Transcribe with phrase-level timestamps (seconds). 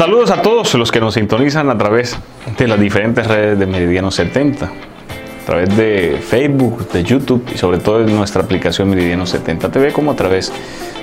[0.00, 2.18] Saludos a todos los que nos sintonizan a través
[2.56, 7.76] de las diferentes redes de Meridiano 70, a través de Facebook, de YouTube y sobre
[7.76, 10.50] todo de nuestra aplicación Meridiano 70 TV como a través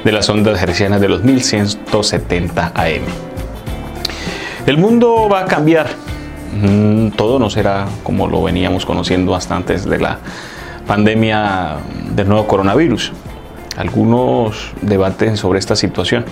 [0.04, 3.04] de las ondas hercianas de los 1170 AM.
[4.65, 5.89] El mundo va a cambiar,
[6.60, 10.18] mm, todo no será como lo veníamos conociendo hasta antes de la
[10.88, 11.75] pandemia
[12.16, 13.14] del nuevo coronavirus.
[13.77, 16.25] Algunos debaten sobre esta situación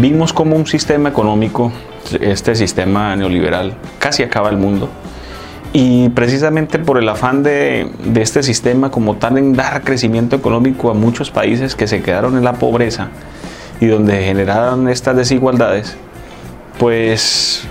[0.00, 1.72] vimos como un sistema económico,
[2.20, 4.88] este sistema neoliberal, casi acaba el mundo.
[5.72, 10.94] Y precisamente por el afán de, este sistema como tal en dar crecimiento económico a
[10.94, 13.08] muchos países que se quedaron en la pobreza
[13.80, 15.96] y donde generaron estas desigualdades,
[16.78, 17.64] pues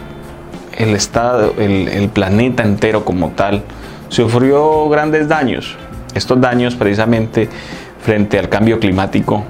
[0.78, 3.64] el Estado, el planeta entero como tal,
[4.10, 5.78] sufrió grandes daños.
[6.14, 7.48] Estos daños precisamente
[8.02, 9.46] frente al cambio climático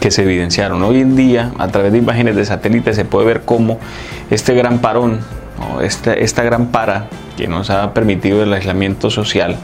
[0.00, 0.82] que se evidenciaron.
[0.82, 3.78] Hoy en día, a través de imágenes de satélite, se puede ver cómo
[4.30, 5.20] este gran parón,
[5.82, 9.56] esta, esta, gran para que nos ha permitido el aislamiento social,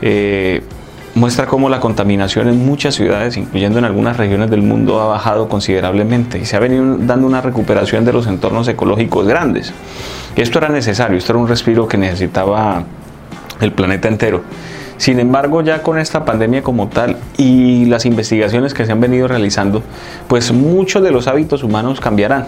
[0.00, 0.62] eh,
[1.14, 5.48] muestra cómo la contaminación en muchas ciudades, incluyendo en algunas regiones del mundo, ha bajado
[5.48, 9.72] considerablemente y se ha venido dando una recuperación de los entornos ecológicos grandes.
[10.36, 12.84] Esto era necesario, esto era un respiro que necesitaba
[13.60, 14.42] el planeta entero.
[15.02, 19.26] Sin embargo, ya con esta pandemia como tal y las investigaciones que se han venido
[19.26, 19.82] realizando,
[20.28, 22.46] pues muchos de los hábitos humanos cambiarán.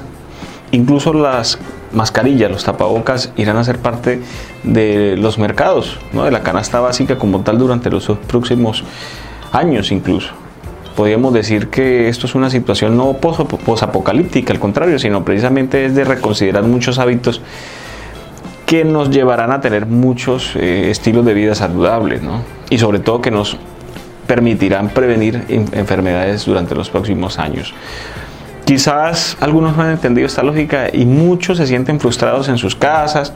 [0.71, 1.59] Incluso las
[1.91, 4.21] mascarillas, los tapabocas irán a ser parte
[4.63, 6.27] de los mercados, ¿no?
[6.27, 8.85] de la canasta básica como tal durante los próximos
[9.51, 10.33] años incluso.
[10.95, 16.05] Podríamos decir que esto es una situación no posapocalíptica, al contrario, sino precisamente es de
[16.05, 17.41] reconsiderar muchos hábitos
[18.67, 22.43] que nos llevarán a tener muchos eh, estilos de vida saludables, ¿no?
[22.71, 23.57] Y sobre todo que nos
[24.27, 27.75] permitirán prevenir enfermedades durante los próximos años.
[28.65, 33.35] Quizás algunos no han entendido esta lógica y muchos se sienten frustrados en sus casas,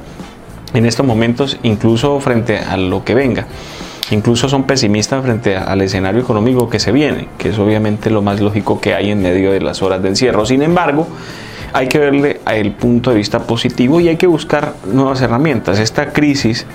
[0.72, 3.46] en estos momentos, incluso frente a lo que venga.
[4.10, 8.40] Incluso son pesimistas frente al escenario económico que se viene, que es obviamente lo más
[8.40, 10.46] lógico que hay en medio de las horas de encierro.
[10.46, 11.06] Sin embargo,
[11.72, 15.78] hay que verle el punto de vista positivo y hay que buscar nuevas herramientas.
[15.78, 16.66] Esta crisis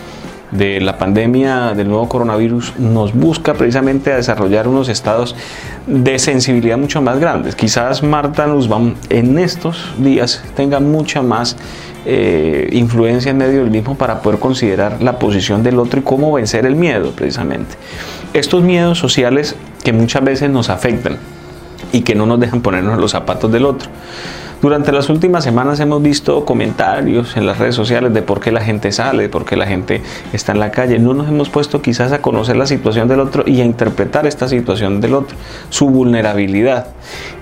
[0.52, 5.36] de la pandemia del nuevo coronavirus nos busca precisamente a desarrollar unos estados
[5.88, 7.56] de sensibilidad mucho más grandes.
[7.56, 11.58] Quizás Marta Nussbaum en estos días tenga mucha más
[12.06, 16.32] eh, influencia en medio del mismo para poder considerar la posición del otro y cómo
[16.32, 17.76] vencer el miedo precisamente.
[18.34, 21.18] Estos miedos sociales que muchas veces nos afectan
[21.92, 23.90] y que no nos dejan ponernos los zapatos del otro.
[24.63, 28.62] Durante las últimas semanas hemos visto comentarios en las redes sociales de por qué la
[28.62, 30.01] gente sale, de por qué la gente
[30.31, 31.00] está en la calle.
[31.00, 34.47] No nos hemos puesto quizás a conocer la situación del otro y a interpretar esta
[34.47, 35.35] situación del otro,
[35.69, 36.88] su vulnerabilidad.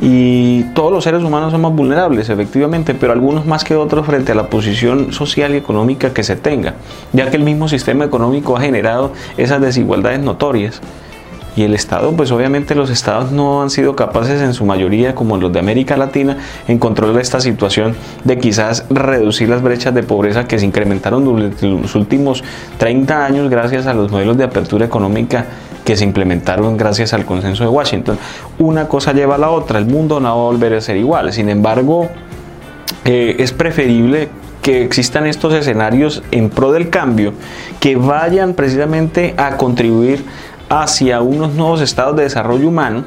[0.01, 4.35] Y todos los seres humanos somos vulnerables, efectivamente, pero algunos más que otros frente a
[4.35, 6.73] la posición social y económica que se tenga,
[7.13, 10.81] ya que el mismo sistema económico ha generado esas desigualdades notorias
[11.55, 15.37] y el Estado, pues obviamente los Estados no han sido capaces en su mayoría, como
[15.37, 20.47] los de América Latina, en controlar esta situación de quizás reducir las brechas de pobreza
[20.47, 22.43] que se incrementaron durante los últimos
[22.77, 25.45] 30 años gracias a los modelos de apertura económica
[25.83, 28.17] que se implementaron gracias al consenso de Washington.
[28.59, 31.33] Una cosa lleva a la otra, el mundo no va a volver a ser igual.
[31.33, 32.09] Sin embargo,
[33.03, 34.29] eh, es preferible
[34.61, 37.33] que existan estos escenarios en pro del cambio
[37.79, 40.23] que vayan precisamente a contribuir
[40.71, 43.03] hacia unos nuevos estados de desarrollo humano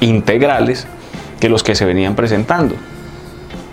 [0.00, 0.86] integrales
[1.40, 2.76] que los que se venían presentando.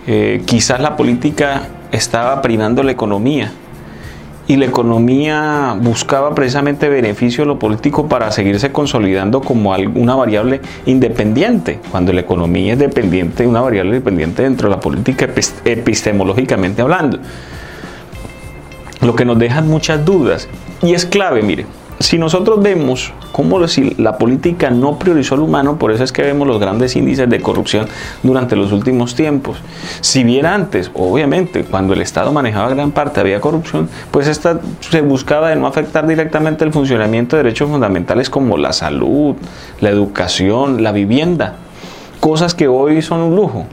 [0.08, 3.52] Eh, quizás la política estaba primando la economía
[4.48, 10.60] y la economía buscaba precisamente beneficio de lo político para seguirse consolidando como una variable
[10.86, 15.28] independiente, cuando la economía es dependiente, una variable dependiente dentro de la política
[15.64, 17.20] epistemológicamente hablando.
[19.00, 20.48] Lo que nos deja muchas dudas
[20.82, 21.66] y es clave, mire,
[22.02, 26.22] si nosotros vemos cómo si la política no priorizó al humano, por eso es que
[26.22, 27.86] vemos los grandes índices de corrupción
[28.22, 29.58] durante los últimos tiempos.
[30.00, 35.00] Si bien antes, obviamente, cuando el Estado manejaba gran parte había corrupción, pues esta se
[35.00, 39.36] buscaba de no afectar directamente el funcionamiento de derechos fundamentales como la salud,
[39.80, 41.54] la educación, la vivienda,
[42.20, 43.66] cosas que hoy son un lujo.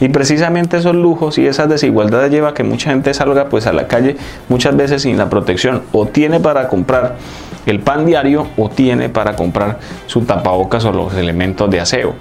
[0.00, 3.72] Y precisamente esos lujos y esas desigualdades lleva a que mucha gente salga pues a
[3.72, 4.16] la calle
[4.48, 7.16] muchas veces sin la protección o tiene para comprar
[7.66, 12.14] el pan diario o tiene para comprar su tapabocas o los elementos de aseo.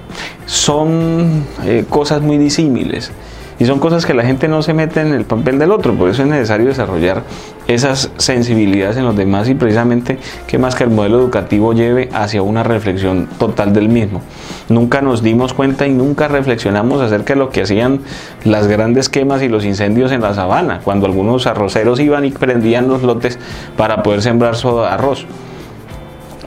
[0.45, 3.11] Son eh, cosas muy disímiles.
[3.59, 6.09] Y son cosas que la gente no se mete en el papel del otro, por
[6.09, 7.23] eso es necesario desarrollar
[7.67, 10.17] esas sensibilidades en los demás y precisamente
[10.47, 14.21] que más que el modelo educativo lleve hacia una reflexión total del mismo.
[14.69, 18.01] Nunca nos dimos cuenta y nunca reflexionamos acerca de lo que hacían
[18.43, 22.87] las grandes quemas y los incendios en la sabana, cuando algunos arroceros iban y prendían
[22.87, 23.39] los lotes
[23.77, 25.25] para poder sembrar su arroz.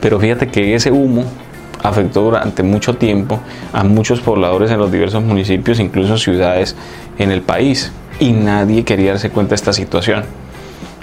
[0.00, 1.24] Pero fíjate que ese humo
[1.88, 3.40] afectó durante mucho tiempo
[3.72, 6.76] a muchos pobladores en los diversos municipios, incluso ciudades
[7.18, 10.24] en el país, y nadie quería darse cuenta de esta situación.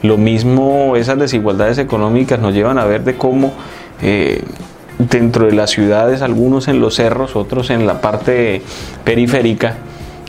[0.01, 3.53] Lo mismo, esas desigualdades económicas nos llevan a ver de cómo
[4.01, 4.43] eh,
[4.97, 8.61] dentro de las ciudades, algunos en los cerros, otros en la parte
[9.03, 9.75] periférica,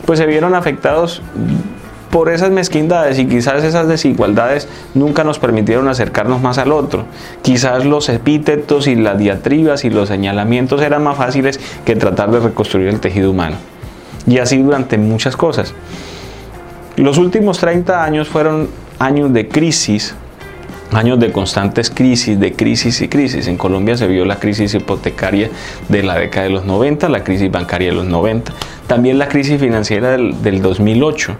[0.05, 1.21] pues se vieron afectados
[2.15, 7.03] por esas mezquindades y quizás esas desigualdades nunca nos permitieron acercarnos más al otro.
[7.41, 12.39] Quizás los epítetos y las diatribas y los señalamientos eran más fáciles que tratar de
[12.39, 13.57] reconstruir el tejido humano.
[14.25, 15.73] Y así durante muchas cosas.
[16.95, 20.15] Los últimos 30 años fueron años de crisis,
[20.93, 23.45] años de constantes crisis, de crisis y crisis.
[23.49, 25.49] En Colombia se vio la crisis hipotecaria
[25.89, 28.53] de la década de los 90, la crisis bancaria de los 90,
[28.87, 31.35] también la crisis financiera del, del 2008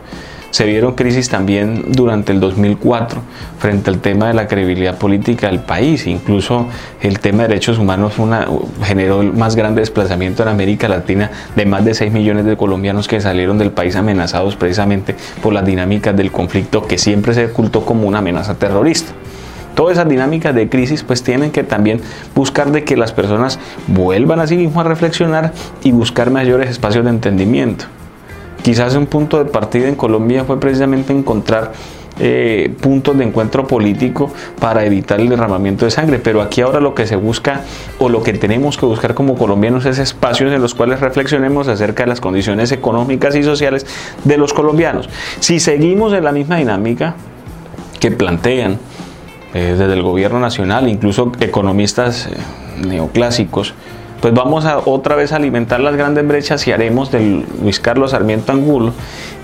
[0.56, 3.20] se vieron crisis también durante el 2004
[3.60, 6.08] frente al tema de la credibilidad política del país.
[6.08, 6.68] Incluso
[7.02, 8.14] el tema de derechos humanos
[8.82, 13.10] generó el más grande desplazamiento en América Latina de más de 6 millones de colombianos
[13.10, 17.84] que salieron del país amenazados precisamente por las dinámicas del conflicto que siempre se ocultó
[17.84, 19.12] como una amenaza terrorista
[19.76, 22.00] todas esas dinámicas de crisis pues tienen que también
[22.34, 25.52] buscar de que las personas vuelvan a sí mismas a reflexionar
[25.84, 27.88] y buscar mayores espacios de entendimiento.
[28.66, 31.74] Quizás un punto de partida en Colombia fue precisamente encontrar
[32.18, 36.18] eh, puntos de encuentro político para evitar el derramamiento de sangre.
[36.18, 37.62] Pero aquí ahora lo que se busca
[38.00, 42.06] o lo que tenemos que buscar como colombianos es espacios en los cuales reflexionemos acerca
[42.06, 43.86] de las condiciones económicas y sociales
[44.24, 45.10] de los colombianos.
[45.42, 47.14] Si seguimos en la misma dinámica
[48.00, 48.80] que plantean
[49.54, 52.32] eh, desde el gobierno nacional, incluso economistas eh,
[52.84, 53.76] neoclásicos,
[54.26, 58.10] pues vamos a otra vez a alimentar las grandes brechas y haremos del Luis Carlos
[58.10, 58.92] Sarmiento Angulo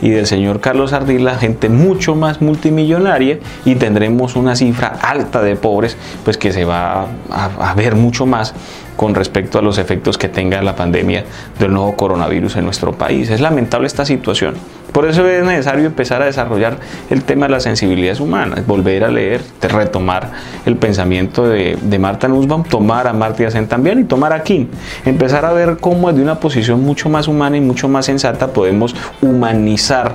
[0.01, 5.55] y del señor Carlos Ardila gente mucho más multimillonaria y tendremos una cifra alta de
[5.55, 8.55] pobres, pues que se va a, ver mucho más
[8.97, 11.25] con respecto a los efectos que tenga la pandemia
[11.59, 13.29] del nuevo coronavirus en nuestro país.
[13.29, 14.55] Es lamentable esta situación.
[14.91, 16.77] Por eso es necesario empezar a desarrollar
[17.09, 20.31] el tema de las sensibilidades humanas, volver a leer, retomar
[20.65, 24.67] el pensamiento de, Marta Nussbaum, tomar a Marta Sen también y tomar a Kim.
[25.05, 28.95] Empezar a ver cómo desde una posición mucho más humana y mucho más sensata podemos
[29.21, 30.13] humanizar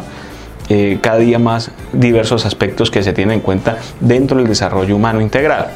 [0.69, 5.20] eh, cada día más diversos aspectos que se tienen en cuenta dentro del desarrollo humano
[5.20, 5.69] integral.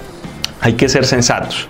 [0.61, 1.69] Hay que ser sensatos.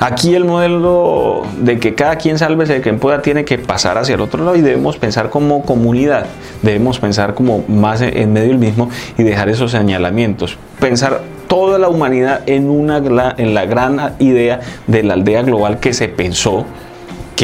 [0.00, 4.14] Aquí el modelo de que cada quien sálvese de quien pueda tiene que pasar hacia
[4.14, 6.26] el otro lado y debemos pensar como comunidad,
[6.62, 10.58] debemos pensar como más en medio del mismo y dejar esos señalamientos.
[10.80, 12.98] Pensar toda la humanidad en, una,
[13.38, 16.66] en la gran idea de la aldea global que se pensó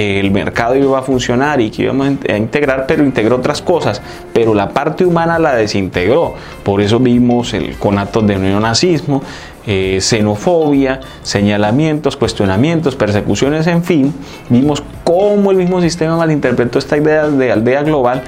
[0.01, 4.01] el mercado iba a funcionar y que íbamos a integrar, pero integró otras cosas,
[4.33, 6.35] pero la parte humana la desintegró.
[6.63, 9.23] Por eso vimos el conato de neonazismo,
[9.67, 14.15] eh, xenofobia, señalamientos, cuestionamientos, persecuciones, en fin,
[14.49, 18.23] vimos cómo el mismo sistema malinterpretó esta idea de aldea global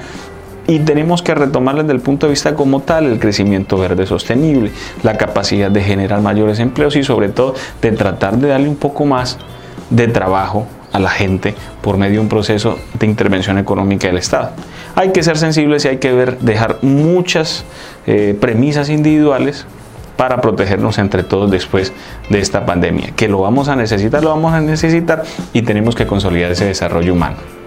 [0.67, 4.71] y tenemos que retomarla desde el punto de vista como tal, el crecimiento verde sostenible,
[5.01, 9.05] la capacidad de generar mayores empleos y sobre todo de tratar de darle un poco
[9.05, 9.39] más
[9.89, 14.51] de trabajo a la gente por medio de un proceso de intervención económica del Estado.
[14.95, 17.65] Hay que ser sensibles y hay que ver, dejar muchas
[18.07, 19.65] eh, premisas individuales
[20.15, 21.91] para protegernos entre todos después
[22.29, 23.11] de esta pandemia.
[23.15, 27.13] Que lo vamos a necesitar, lo vamos a necesitar y tenemos que consolidar ese desarrollo
[27.13, 27.62] humano.